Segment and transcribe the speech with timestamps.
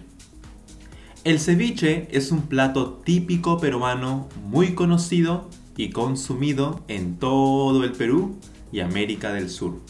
[1.24, 8.36] El ceviche es un plato típico peruano muy conocido y consumido en todo el Perú
[8.72, 9.80] y América del Sur.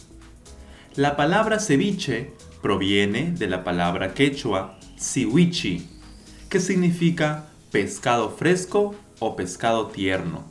[0.96, 5.88] La palabra ceviche proviene de la palabra quechua siwichi,
[6.48, 10.44] que significa pescado fresco o pescado tierno.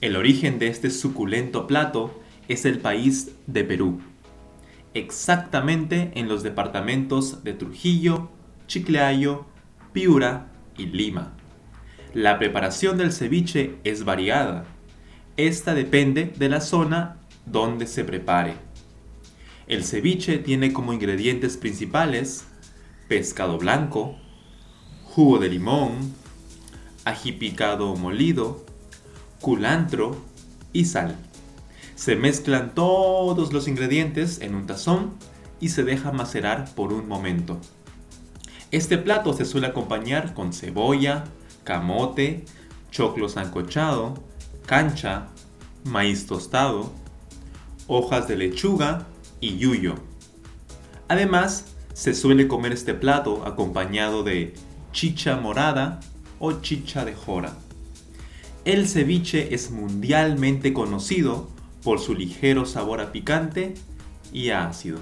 [0.00, 4.00] El origen de este suculento plato es el país de Perú,
[4.94, 8.30] exactamente en los departamentos de Trujillo,
[8.66, 9.46] Chiclayo,
[9.92, 11.32] Piura y Lima.
[12.14, 14.64] La preparación del ceviche es variada.
[15.36, 18.54] Esta depende de la zona donde se prepare.
[19.66, 22.46] El ceviche tiene como ingredientes principales
[23.08, 24.16] pescado blanco,
[25.02, 26.14] jugo de limón,
[27.04, 28.64] ají picado molido,
[29.40, 30.16] culantro
[30.72, 31.16] y sal.
[31.96, 35.14] Se mezclan todos los ingredientes en un tazón
[35.60, 37.58] y se deja macerar por un momento.
[38.70, 41.24] Este plato se suele acompañar con cebolla,
[41.62, 42.44] camote,
[42.90, 44.14] choclo sancochado,
[44.66, 45.28] cancha,
[45.84, 46.92] maíz tostado,
[47.86, 49.06] hojas de lechuga
[49.40, 49.94] y yuyo.
[51.08, 54.54] Además, se suele comer este plato acompañado de
[54.92, 56.00] chicha morada
[56.40, 57.54] o chicha de jora.
[58.64, 61.53] El ceviche es mundialmente conocido
[61.84, 63.74] por su ligero sabor a picante
[64.32, 64.98] y a ácido.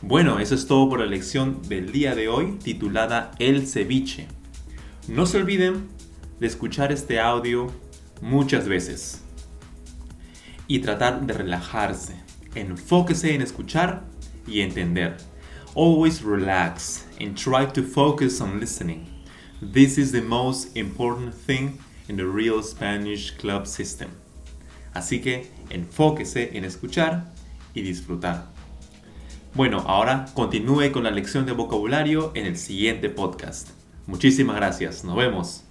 [0.00, 4.28] Bueno, eso es todo por la lección del día de hoy titulada El ceviche.
[5.06, 5.88] No se olviden
[6.40, 7.70] de escuchar este audio
[8.22, 9.22] muchas veces
[10.66, 12.14] y tratar de relajarse.
[12.54, 14.04] Enfóquese en escuchar
[14.46, 15.16] y entender.
[15.74, 19.06] Always relax and try to focus on listening.
[19.60, 21.78] This is the most important thing
[22.08, 24.10] in the real Spanish club system.
[24.94, 27.32] Así que enfóquese en escuchar
[27.74, 28.46] y disfrutar.
[29.54, 33.70] Bueno, ahora continúe con la lección de vocabulario en el siguiente podcast.
[34.06, 35.04] Muchísimas gracias.
[35.04, 35.67] Nos vemos.